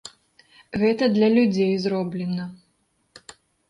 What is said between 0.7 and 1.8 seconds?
Гэта для людзей